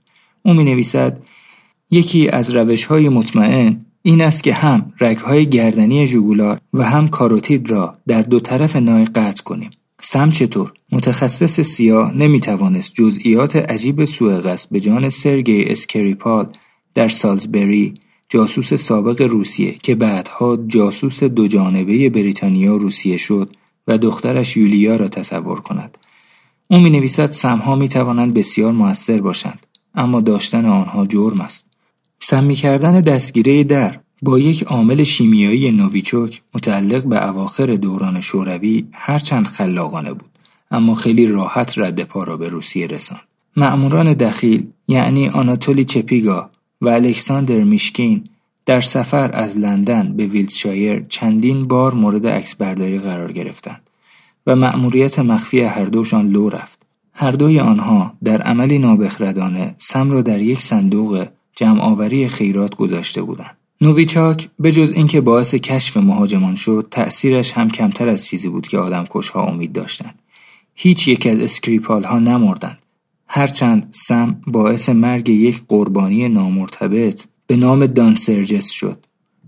او 0.47 0.53
می 0.53 0.63
نویسد 0.63 1.19
یکی 1.91 2.29
از 2.29 2.55
روش 2.55 2.85
های 2.85 3.09
مطمئن 3.09 3.79
این 4.01 4.21
است 4.21 4.43
که 4.43 4.53
هم 4.53 4.93
رگهای 4.99 5.45
گردنی 5.49 6.07
جوگولار 6.07 6.59
و 6.73 6.83
هم 6.83 7.07
کاروتید 7.07 7.71
را 7.71 7.97
در 8.07 8.21
دو 8.21 8.39
طرف 8.39 8.75
نای 8.75 9.05
قطع 9.05 9.43
کنیم. 9.43 9.69
سم 10.01 10.31
چطور؟ 10.31 10.73
متخصص 10.91 11.59
سیا 11.59 12.13
نمی 12.13 12.39
توانست 12.39 12.93
جزئیات 12.93 13.55
عجیب 13.55 14.05
سوء 14.05 14.55
به 14.71 14.79
جان 14.79 15.09
سرگی 15.09 15.63
اسکریپال 15.63 16.47
در 16.93 17.07
سالزبری 17.07 17.93
جاسوس 18.29 18.73
سابق 18.73 19.21
روسیه 19.21 19.75
که 19.83 19.95
بعدها 19.95 20.57
جاسوس 20.67 21.23
دو 21.23 21.47
جانبه 21.47 22.09
بریتانیا 22.09 22.75
روسیه 22.75 23.17
شد 23.17 23.55
و 23.87 23.97
دخترش 23.97 24.57
یولیا 24.57 24.95
را 24.95 25.07
تصور 25.07 25.59
کند. 25.59 25.97
او 26.67 26.79
می 26.79 26.89
نویسد 26.89 27.31
سمها 27.31 27.75
می 27.75 27.87
توانند 27.87 28.33
بسیار 28.33 28.71
موثر 28.71 29.21
باشند. 29.21 29.66
اما 29.97 30.21
داشتن 30.21 30.65
آنها 30.65 31.05
جرم 31.05 31.41
است. 31.41 31.65
سمی 32.19 32.55
کردن 32.55 33.01
دستگیره 33.01 33.63
در 33.63 33.99
با 34.21 34.39
یک 34.39 34.63
عامل 34.63 35.03
شیمیایی 35.03 35.71
نویچوک 35.71 36.41
متعلق 36.53 37.05
به 37.05 37.29
اواخر 37.29 37.65
دوران 37.65 38.21
شوروی 38.21 38.87
هرچند 38.93 39.47
خلاقانه 39.47 40.13
بود 40.13 40.29
اما 40.71 40.93
خیلی 40.93 41.25
راحت 41.25 41.77
رد 41.77 42.03
پا 42.03 42.23
را 42.23 42.37
به 42.37 42.49
روسیه 42.49 42.87
رساند. 42.87 43.21
معموران 43.57 44.13
دخیل 44.13 44.67
یعنی 44.87 45.29
آناتولی 45.29 45.85
چپیگا 45.85 46.49
و 46.81 46.89
الکساندر 46.89 47.63
میشکین 47.63 48.23
در 48.65 48.79
سفر 48.79 49.31
از 49.33 49.57
لندن 49.57 50.13
به 50.17 50.25
ویلتشایر 50.25 51.05
چندین 51.09 51.67
بار 51.67 51.93
مورد 51.93 52.27
عکس 52.27 52.55
برداری 52.55 52.99
قرار 52.99 53.31
گرفتند 53.31 53.81
و 54.47 54.55
مأموریت 54.55 55.19
مخفی 55.19 55.61
هر 55.61 55.85
دوشان 55.85 56.29
لو 56.29 56.49
رفت. 56.49 56.87
هر 57.19 57.31
دوی 57.31 57.59
آنها 57.59 58.13
در 58.24 58.41
عملی 58.41 58.79
نابخردانه 58.79 59.75
سم 59.77 60.12
را 60.12 60.21
در 60.21 60.41
یک 60.41 60.62
صندوق 60.62 61.27
جمعآوری 61.55 62.27
خیرات 62.27 62.75
گذاشته 62.75 63.21
بودند. 63.21 63.57
نویچاک 63.81 64.50
به 64.59 64.71
جز 64.71 64.91
اینکه 64.91 65.21
باعث 65.21 65.55
کشف 65.55 65.97
مهاجمان 65.97 66.55
شد 66.55 66.88
تأثیرش 66.91 67.53
هم 67.53 67.69
کمتر 67.69 68.09
از 68.09 68.25
چیزی 68.25 68.50
بود 68.50 68.67
که 68.67 68.77
آدم 68.77 69.05
کشها 69.09 69.45
امید 69.45 69.71
داشتند. 69.71 70.19
هیچ 70.75 71.07
یک 71.07 71.27
از 71.27 71.39
اسکریپال 71.39 72.03
ها 72.03 72.19
نمردند. 72.19 72.77
هرچند 73.27 73.88
سم 73.91 74.41
باعث 74.47 74.89
مرگ 74.89 75.29
یک 75.29 75.62
قربانی 75.67 76.29
نامرتبط 76.29 77.24
به 77.47 77.55
نام 77.55 77.86
دان 77.86 78.15
سرجس 78.15 78.69
شد. 78.69 79.05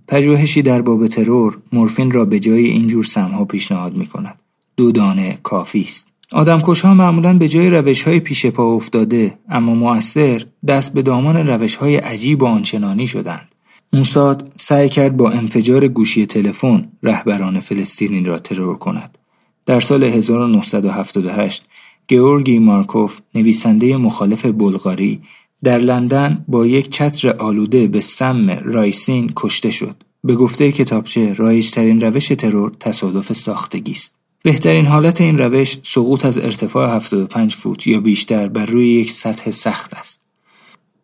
پژوهشی 0.07 0.61
در 0.61 0.81
باب 0.81 1.07
ترور 1.07 1.57
مورفین 1.73 2.11
را 2.11 2.25
به 2.25 2.39
جای 2.39 2.65
اینجور 2.65 3.03
سمها 3.03 3.45
پیشنهاد 3.45 3.95
می 3.95 4.05
کند. 4.05 4.39
دو 4.77 4.91
دانه 4.91 5.39
کافی 5.43 5.81
است. 5.81 6.08
ها 6.33 6.93
معمولا 6.93 7.37
به 7.37 7.47
جای 7.47 7.69
روش 7.69 8.03
های 8.03 8.19
پیش 8.19 8.45
پا 8.45 8.63
افتاده 8.63 9.37
اما 9.49 9.73
مؤثر 9.73 10.45
دست 10.67 10.93
به 10.93 11.01
دامان 11.01 11.37
روش 11.47 11.75
های 11.75 11.95
عجیب 11.95 12.43
و 12.43 12.45
آنچنانی 12.45 13.07
شدند. 13.07 13.55
موساد 13.93 14.53
سعی 14.57 14.89
کرد 14.89 15.17
با 15.17 15.31
انفجار 15.31 15.87
گوشی 15.87 16.25
تلفن 16.25 16.91
رهبران 17.03 17.59
فلسطینی 17.59 18.23
را 18.23 18.37
ترور 18.37 18.77
کند. 18.77 19.17
در 19.65 19.79
سال 19.79 20.03
1978 20.03 21.63
گیورگی 22.07 22.59
مارکوف 22.59 23.19
نویسنده 23.35 23.97
مخالف 23.97 24.45
بلغاری 24.45 25.21
در 25.63 25.77
لندن 25.77 26.45
با 26.47 26.65
یک 26.65 26.89
چتر 26.89 27.29
آلوده 27.29 27.87
به 27.87 28.01
سم 28.01 28.49
رایسین 28.49 29.31
کشته 29.35 29.71
شد. 29.71 29.95
به 30.23 30.35
گفته 30.35 30.71
کتابچه 30.71 31.33
رایجترین 31.33 32.01
روش 32.01 32.27
ترور 32.27 32.71
تصادف 32.79 33.33
ساختگی 33.33 33.91
است. 33.91 34.18
بهترین 34.43 34.85
حالت 34.85 35.21
این 35.21 35.37
روش 35.37 35.77
سقوط 35.83 36.25
از 36.25 36.37
ارتفاع 36.37 36.95
75 36.95 37.55
فوت 37.55 37.87
یا 37.87 37.99
بیشتر 37.99 38.47
بر 38.47 38.65
روی 38.65 38.87
یک 38.87 39.11
سطح 39.11 39.51
سخت 39.51 39.93
است. 39.93 40.21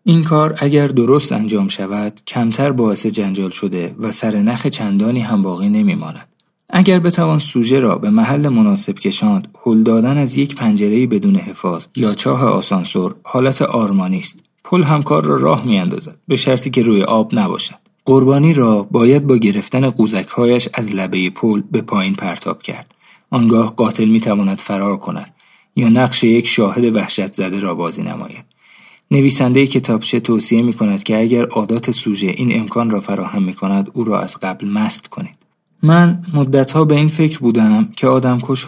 این 0.04 0.24
کار 0.24 0.56
اگر 0.58 0.88
درست 0.88 1.32
انجام 1.32 1.68
شود 1.68 2.22
کمتر 2.28 2.72
باعث 2.72 3.06
جنجال 3.06 3.50
شده 3.50 3.96
و 4.00 4.12
سر 4.12 4.36
نخ 4.36 4.68
چندانی 4.68 5.20
هم 5.20 5.42
باقی 5.42 5.70
نمی 5.70 5.96
ماند. 5.96 6.28
اگر 6.70 7.00
بتوان 7.00 7.40
سوژه 7.40 7.80
را 7.80 7.98
به 7.98 8.10
محل 8.10 8.50
مناسب 8.50 8.94
کشاند 8.94 9.48
هل 9.66 9.84
دادن 9.84 10.18
از 10.18 10.38
یک 10.38 10.56
پنجره 10.56 11.08
بدون 11.08 11.36
حفاظ 11.36 11.86
یا 11.96 12.14
چاه 12.14 12.44
آسانسور 12.44 13.16
حالت 13.24 13.62
آرمانی 13.62 14.20
است 14.20 14.44
پل 14.64 14.84
همکار 14.84 15.24
را 15.24 15.36
راه 15.36 15.66
میاندازد 15.66 16.18
به 16.28 16.36
شرطی 16.36 16.70
که 16.70 16.82
روی 16.82 17.04
آب 17.04 17.36
نباشد 17.36 17.76
قربانی 18.06 18.54
را 18.54 18.84
باید 18.84 19.28
با 19.28 19.38
گرفتن 19.38 19.90
قوزکهایش 19.90 20.70
از 20.74 20.96
لبه 20.96 21.30
پل 21.30 21.62
به 21.72 21.82
پایین 21.82 22.16
پرتاب 22.16 22.62
کرد 22.62 22.95
آنگاه 23.36 23.76
قاتل 23.76 24.06
می‌تواند 24.06 24.58
فرار 24.58 24.98
کند 24.98 25.34
یا 25.76 25.90
نقش 25.90 26.24
یک 26.24 26.48
شاهد 26.48 26.96
وحشت 26.96 27.34
زده 27.34 27.60
را 27.60 27.76
بازی 27.76 28.02
نماید. 28.02 28.46
نویسنده 29.12 29.68
کتابچه 29.68 30.20
توصیه 30.20 30.62
می 30.62 30.74
کند 30.74 31.04
که 31.04 31.20
اگر 31.20 31.46
عادات 31.46 31.92
سوژه 31.92 32.28
این 32.28 32.60
امکان 32.60 32.90
را 32.90 33.00
فراهم 33.00 33.44
می 33.44 33.54
کند 33.54 33.92
او 33.94 34.04
را 34.04 34.20
از 34.20 34.38
قبل 34.38 34.68
مست 34.68 35.08
کنید. 35.08 35.38
من 35.84 36.26
مدتها 36.34 36.86
به 36.86 36.96
این 36.96 37.08
فکر 37.08 37.40
بودم 37.40 37.90
که 37.96 38.08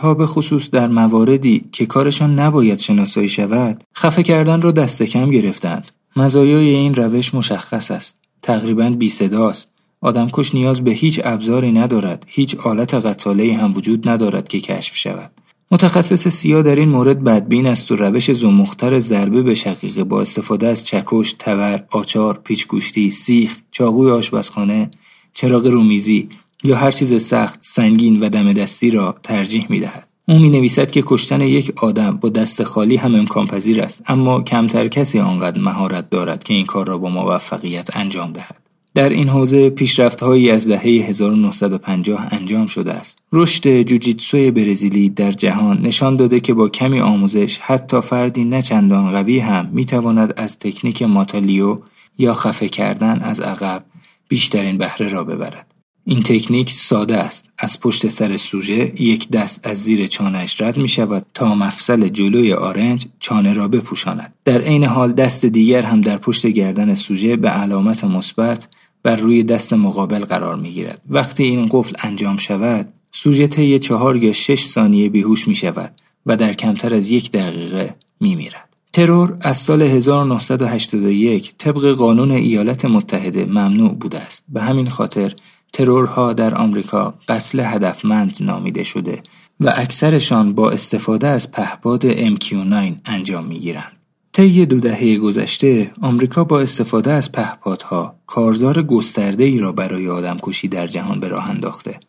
ها 0.02 0.14
به 0.14 0.26
خصوص 0.26 0.70
در 0.70 0.88
مواردی 0.88 1.66
که 1.72 1.86
کارشان 1.86 2.40
نباید 2.40 2.80
شناسایی 2.80 3.30
شود 3.30 3.84
خفه 3.98 4.24
کردن 4.24 4.62
را 4.62 4.72
دست 4.72 5.04
کم 5.04 5.30
گرفتند. 5.30 5.92
مزایای 6.16 6.70
این 6.70 6.96
روش 6.96 7.34
مشخص 7.34 7.92
است. 7.92 8.18
تقریبا 8.42 8.90
بی 8.90 9.10
صداست 9.10 9.70
آدمکش 10.02 10.56
نیاز 10.56 10.84
به 10.84 10.92
هیچ 10.92 11.22
ابزاری 11.24 11.72
ندارد 11.72 12.24
هیچ 12.28 12.56
آلت 12.56 12.94
قتاله 12.94 13.54
هم 13.54 13.74
وجود 13.74 14.10
ندارد 14.10 14.48
که 14.48 14.60
کشف 14.60 14.96
شود 14.96 15.32
متخصص 15.72 16.28
سیا 16.28 16.62
در 16.62 16.76
این 16.76 16.90
مورد 16.90 17.24
بدبین 17.24 17.68
است 17.68 17.92
و 17.92 17.96
روش 17.96 18.32
زمختر 18.32 19.00
ضربه 19.00 19.42
به 19.42 19.54
شقیقه 19.54 20.04
با 20.04 20.22
استفاده 20.22 20.68
از 20.68 20.86
چکش، 20.86 21.36
تور، 21.40 21.84
آچار، 21.92 22.40
پیچگوشتی، 22.44 23.10
سیخ، 23.10 23.62
چاقوی 23.72 24.12
آشپزخانه، 24.12 24.92
چراغ 25.34 25.68
رومیزی 25.68 26.30
یا 26.64 26.76
هر 26.76 26.92
چیز 26.92 27.22
سخت، 27.24 27.60
سنگین 27.62 28.20
و 28.20 28.30
دم 28.30 28.54
دستی 28.54 28.92
را 28.92 29.16
ترجیح 29.24 29.66
می 29.70 29.80
دهد. 29.80 30.08
او 30.30 30.40
می 30.40 30.50
نویسد 30.50 30.92
که 30.92 31.04
کشتن 31.06 31.42
یک 31.42 31.74
آدم 31.84 32.18
با 32.18 32.30
دست 32.30 32.64
خالی 32.64 32.96
هم 32.96 33.16
امکان 33.16 33.48
پذیر 33.48 33.82
است 33.82 34.04
اما 34.08 34.42
کمتر 34.42 34.88
کسی 34.88 35.20
آنقدر 35.20 35.62
مهارت 35.62 36.10
دارد 36.10 36.44
که 36.44 36.54
این 36.54 36.66
کار 36.66 36.88
را 36.88 36.98
با 36.98 37.10
موفقیت 37.10 37.98
انجام 37.98 38.34
دهد. 38.34 38.67
در 38.98 39.10
این 39.10 39.30
حوزه 39.30 39.70
پیشرفت‌هایی 39.70 40.50
از 40.50 40.68
دهه 40.68 40.82
1950 40.82 42.28
انجام 42.32 42.68
شده 42.68 42.94
است. 42.94 43.20
رشد 43.34 43.82
جوجیتسوی 43.82 44.52
برزیلی 44.52 45.10
در 45.10 45.32
جهان 45.32 45.82
نشان 45.82 46.16
داده 46.16 46.40
که 46.40 46.54
با 46.54 46.70
کمی 46.70 47.00
آموزش 47.00 47.58
حتی 47.58 48.02
فردی 48.02 48.46
نه 48.46 48.62
چندان 48.62 49.12
قوی 49.12 49.40
هم 49.40 49.70
می‌تواند 49.74 50.34
از 50.38 50.60
تکنیک 50.60 51.04
ماتالیو 51.04 51.78
یا 52.18 52.34
خفه 52.34 52.70
کردن 52.70 53.20
از 53.20 53.40
عقب 53.40 53.86
بیشترین 54.28 54.78
بهره 54.78 55.08
را 55.10 55.24
ببرد. 55.24 55.68
این 56.06 56.24
تکنیک 56.24 56.72
ساده 56.72 57.18
است. 57.18 57.50
از 57.58 57.80
پشت 57.80 58.08
سر 58.08 58.38
سوژه 58.38 59.02
یک 59.02 59.30
دست 59.30 59.68
از 59.68 59.78
زیر 59.84 60.06
چانهش 60.06 60.62
رد 60.62 60.78
می 60.78 60.88
شود 60.88 61.26
تا 61.34 61.56
مفصل 61.56 62.08
جلوی 62.08 62.54
آرنج 62.54 63.06
چانه 63.20 63.54
را 63.54 63.68
بپوشاند. 63.68 64.34
در 64.46 64.62
عین 64.62 64.84
حال 64.84 65.14
دست 65.14 65.46
دیگر 65.46 65.82
هم 65.82 66.02
در 66.02 66.18
پشت 66.18 66.48
گردن 66.48 66.96
سوژه 66.96 67.36
به 67.36 67.50
علامت 67.50 68.04
مثبت 68.04 68.68
بر 69.04 69.16
روی 69.16 69.44
دست 69.44 69.74
مقابل 69.74 70.26
قرار 70.26 70.56
می 70.56 70.72
گیرد. 70.72 71.02
وقتی 71.10 71.44
این 71.44 71.68
قفل 71.72 71.96
انجام 72.00 72.38
شود 72.38 72.94
سوژه 73.12 73.48
طی 73.48 73.80
چهار 73.80 74.16
یا 74.16 74.32
شش 74.32 74.64
ثانیه 74.64 75.10
بیهوش 75.10 75.48
می 75.48 75.56
شود 75.56 75.94
و 76.26 76.38
در 76.38 76.54
کمتر 76.54 76.94
از 76.94 77.10
یک 77.10 77.32
دقیقه 77.32 77.96
می 78.20 78.36
میرد. 78.36 78.70
ترور 78.94 79.38
از 79.42 79.58
سال 79.58 79.82
1981 79.82 81.54
طبق 81.58 81.92
قانون 81.92 82.32
ایالات 82.32 82.86
متحده 82.86 83.46
ممنوع 83.46 83.94
بوده 83.94 84.20
است. 84.20 84.46
به 84.50 84.62
همین 84.62 84.90
خاطر 84.90 85.34
ترورها 85.74 86.34
در 86.34 86.56
آمریکا 86.56 87.14
قتل 87.28 87.60
هدفمند 87.60 88.38
نامیده 88.40 88.84
شده 88.84 89.22
و 89.60 89.74
اکثرشان 89.76 90.54
با 90.54 90.72
استفاده 90.72 91.28
از 91.28 91.52
پهپاد 91.52 92.36
MQ9 92.36 92.94
انجام 93.06 93.46
می 93.46 93.60
گیرند. 93.60 93.97
طی 94.38 94.66
دو 94.66 94.80
دهه 94.80 95.18
گذشته 95.18 95.92
آمریکا 96.02 96.44
با 96.44 96.60
استفاده 96.60 97.12
از 97.12 97.32
پهپادها 97.32 98.16
کارزار 98.28 98.84
گسترده 98.84 99.44
ای 99.44 99.60
را 99.60 99.72
برای 99.72 100.10
آدمکشی 100.10 100.68
در 100.68 100.88
جهان 100.88 101.20
به 101.20 101.28
راه 101.28 101.50
انداخته 101.50 102.00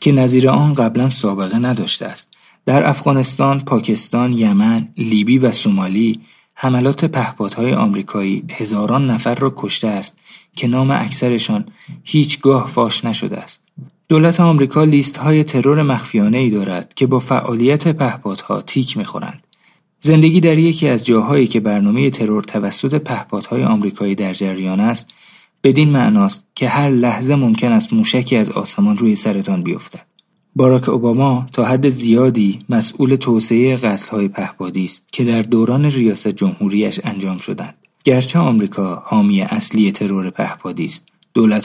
که 0.00 0.12
نظیر 0.12 0.48
آن 0.48 0.74
قبلا 0.74 1.10
سابقه 1.10 1.58
نداشته 1.58 2.06
است 2.06 2.28
در 2.66 2.88
افغانستان، 2.88 3.60
پاکستان، 3.60 4.32
یمن، 4.32 4.88
لیبی 4.98 5.38
و 5.38 5.50
سومالی 5.50 6.20
حملات 6.54 7.04
پهپادهای 7.04 7.74
آمریکایی 7.74 8.44
هزاران 8.50 9.10
نفر 9.10 9.34
را 9.34 9.54
کشته 9.56 9.88
است 9.88 10.16
که 10.56 10.68
نام 10.68 10.90
اکثرشان 10.90 11.64
هیچگاه 12.04 12.66
فاش 12.66 13.04
نشده 13.04 13.36
است. 13.36 13.62
دولت 14.08 14.40
آمریکا 14.40 14.84
لیست 14.84 15.16
های 15.16 15.44
ترور 15.44 15.82
مخفیانه 15.82 16.38
ای 16.38 16.50
دارد 16.50 16.94
که 16.94 17.06
با 17.06 17.18
فعالیت 17.18 17.88
پهپادها 17.88 18.60
تیک 18.60 18.96
می‌خورند. 18.96 19.42
زندگی 20.04 20.40
در 20.40 20.58
یکی 20.58 20.88
از 20.88 21.06
جاهایی 21.06 21.46
که 21.46 21.60
برنامه 21.60 22.10
ترور 22.10 22.42
توسط 22.42 22.94
پهپادهای 22.94 23.64
آمریکایی 23.64 24.14
در 24.14 24.34
جریان 24.34 24.80
است 24.80 25.10
بدین 25.64 25.90
معناست 25.90 26.46
که 26.54 26.68
هر 26.68 26.90
لحظه 26.90 27.36
ممکن 27.36 27.72
است 27.72 27.92
موشکی 27.92 28.36
از 28.36 28.50
آسمان 28.50 28.98
روی 28.98 29.14
سرتان 29.14 29.62
بیفتد 29.62 30.06
باراک 30.56 30.88
اوباما 30.88 31.46
تا 31.52 31.64
حد 31.64 31.88
زیادی 31.88 32.64
مسئول 32.68 33.14
توسعه 33.14 33.76
قتل‌های 33.76 34.28
پهپادی 34.28 34.84
است 34.84 35.04
که 35.12 35.24
در 35.24 35.42
دوران 35.42 35.84
ریاست 35.84 36.28
جمهوریش 36.28 37.00
انجام 37.04 37.38
شدند. 37.38 37.74
گرچه 38.04 38.38
آمریکا 38.38 39.02
حامی 39.06 39.42
اصلی 39.42 39.92
ترور 39.92 40.30
پهپادی 40.30 40.84
است 40.84 41.11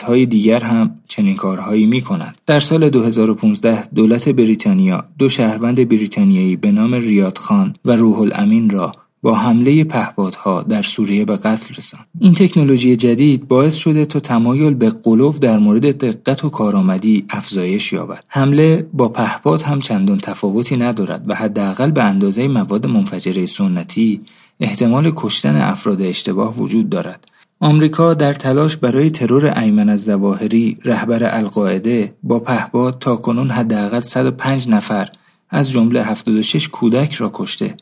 های 0.05 0.25
دیگر 0.25 0.59
هم 0.59 0.95
چنین 1.07 1.35
کارهایی 1.35 1.85
می 1.85 2.01
کنند. 2.01 2.35
در 2.45 2.59
سال 2.59 2.89
2015 2.89 3.87
دولت 3.95 4.29
بریتانیا 4.29 5.03
دو 5.19 5.29
شهروند 5.29 5.89
بریتانیایی 5.89 6.55
به 6.55 6.71
نام 6.71 6.93
ریاد 6.93 7.37
خان 7.37 7.75
و 7.85 7.95
روح 7.95 8.19
الامین 8.19 8.69
را 8.69 8.91
با 9.21 9.35
حمله 9.35 9.83
پهپادها 9.83 10.63
در 10.63 10.81
سوریه 10.81 11.25
به 11.25 11.35
قتل 11.35 11.75
رساند. 11.75 12.05
این 12.19 12.33
تکنولوژی 12.33 12.95
جدید 12.95 13.47
باعث 13.47 13.75
شده 13.75 14.05
تا 14.05 14.19
تمایل 14.19 14.73
به 14.73 14.89
قلوف 14.89 15.39
در 15.39 15.59
مورد 15.59 15.97
دقت 15.97 16.45
و 16.45 16.49
کارآمدی 16.49 17.25
افزایش 17.29 17.93
یابد. 17.93 18.23
حمله 18.27 18.87
با 18.93 19.09
پهپاد 19.09 19.61
هم 19.61 19.79
چندان 19.79 20.17
تفاوتی 20.17 20.77
ندارد 20.77 21.23
و 21.27 21.35
حداقل 21.35 21.91
به 21.91 22.03
اندازه 22.03 22.47
مواد 22.47 22.85
منفجره 22.85 23.45
سنتی 23.45 24.21
احتمال 24.59 25.11
کشتن 25.15 25.55
افراد 25.55 26.01
اشتباه 26.01 26.55
وجود 26.55 26.89
دارد. 26.89 27.27
آمریکا 27.59 28.13
در 28.13 28.33
تلاش 28.33 28.77
برای 28.77 29.09
ترور 29.09 29.59
ایمن 29.59 29.89
از 29.89 30.03
زواهری 30.03 30.77
رهبر 30.83 31.37
القاعده 31.37 32.13
با 32.23 32.39
پهباد 32.39 32.99
تاکنون 32.99 33.49
حداقل 33.49 33.99
105 33.99 34.69
نفر 34.69 35.09
از 35.49 35.71
جمله 35.71 36.03
76 36.03 36.67
کودک 36.67 37.13
را 37.13 37.31
کشته 37.33 37.75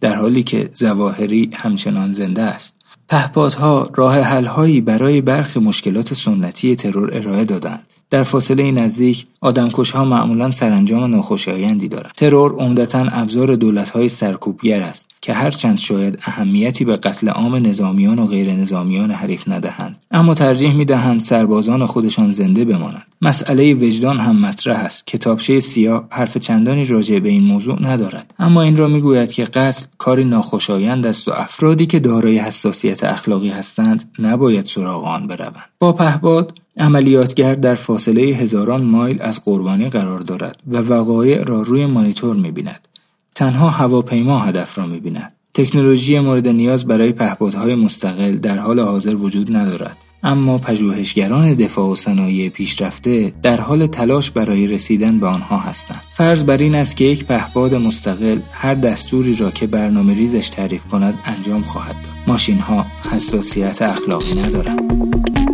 در 0.00 0.14
حالی 0.14 0.42
که 0.42 0.70
زواهری 0.74 1.50
همچنان 1.54 2.12
زنده 2.12 2.42
است. 2.42 2.76
پهپادها 3.08 3.90
راه 3.94 4.20
حلهایی 4.20 4.80
برای 4.80 5.20
برخی 5.20 5.60
مشکلات 5.60 6.14
سنتی 6.14 6.76
ترور 6.76 7.14
ارائه 7.14 7.44
دادند. 7.44 7.86
در 8.10 8.22
فاصله 8.22 8.70
نزدیک 8.70 9.26
آدمکشها 9.40 10.04
معمولا 10.04 10.50
سرانجام 10.50 11.04
ناخوشایندی 11.04 11.88
دارند. 11.88 12.12
ترور 12.16 12.52
عمدتا 12.52 13.06
ابزار 13.12 13.54
دولتهای 13.54 14.08
سرکوبگر 14.08 14.80
است. 14.80 15.05
که 15.26 15.32
هرچند 15.32 15.78
شاید 15.78 16.18
اهمیتی 16.22 16.84
به 16.84 16.96
قتل 16.96 17.28
عام 17.28 17.56
نظامیان 17.56 18.18
و 18.18 18.26
غیر 18.26 18.52
نظامیان 18.52 19.10
حریف 19.10 19.48
ندهند 19.48 19.96
اما 20.10 20.34
ترجیح 20.34 20.74
می‌دهند 20.74 21.20
سربازان 21.20 21.86
خودشان 21.86 22.32
زنده 22.32 22.64
بمانند. 22.64 23.06
مسئله 23.22 23.74
وجدان 23.74 24.18
هم 24.18 24.40
مطرح 24.40 24.78
است. 24.78 25.06
کتابچه 25.06 25.60
سیاه 25.60 26.08
حرف 26.10 26.38
چندانی 26.38 26.84
راجع 26.84 27.18
به 27.18 27.28
این 27.28 27.42
موضوع 27.42 27.82
ندارد. 27.82 28.34
اما 28.38 28.62
این 28.62 28.76
را 28.76 28.88
می‌گوید 28.88 29.32
که 29.32 29.44
قتل 29.44 29.86
کاری 29.98 30.24
ناخوشایند 30.24 31.06
است 31.06 31.28
و 31.28 31.32
افرادی 31.34 31.86
که 31.86 31.98
دارای 31.98 32.38
حساسیت 32.38 33.04
اخلاقی 33.04 33.48
هستند 33.48 34.04
نباید 34.18 34.66
سراغ 34.66 35.04
آن 35.04 35.26
بروند. 35.26 35.68
با 35.78 35.92
پهباد 35.92 36.58
عملیاتگر 36.78 37.54
در 37.54 37.74
فاصله 37.74 38.22
هزاران 38.22 38.84
مایل 38.84 39.22
از 39.22 39.44
قربانی 39.44 39.90
قرار 39.90 40.18
دارد 40.18 40.58
و 40.66 40.78
وقایع 40.78 41.42
را 41.42 41.62
روی 41.62 41.86
مانیتور 41.86 42.36
می‌بیند. 42.36 42.88
تنها 43.36 43.70
هواپیما 43.70 44.38
هدف 44.38 44.78
را 44.78 44.86
می‌بیند. 44.86 45.32
تکنولوژی 45.54 46.18
مورد 46.20 46.48
نیاز 46.48 46.86
برای 46.86 47.12
پهپادهای 47.12 47.74
مستقل 47.74 48.36
در 48.36 48.58
حال 48.58 48.80
حاضر 48.80 49.14
وجود 49.14 49.56
ندارد. 49.56 49.96
اما 50.22 50.58
پژوهشگران 50.58 51.54
دفاع 51.54 51.90
و 51.90 51.94
صنایع 51.94 52.48
پیشرفته 52.48 53.32
در 53.42 53.60
حال 53.60 53.86
تلاش 53.86 54.30
برای 54.30 54.66
رسیدن 54.66 55.20
به 55.20 55.26
آنها 55.26 55.58
هستند. 55.58 56.04
فرض 56.12 56.44
بر 56.44 56.56
این 56.56 56.74
است 56.74 56.96
که 56.96 57.04
یک 57.04 57.24
پهپاد 57.24 57.74
مستقل 57.74 58.38
هر 58.52 58.74
دستوری 58.74 59.34
را 59.34 59.50
که 59.50 59.66
برنامه 59.66 60.14
ریزش 60.14 60.48
تعریف 60.48 60.86
کند 60.86 61.14
انجام 61.24 61.62
خواهد 61.62 61.94
داد. 61.94 62.28
ماشین 62.28 62.58
ها 62.58 62.86
حساسیت 63.12 63.82
اخلاقی 63.82 64.34
ندارند. 64.34 65.45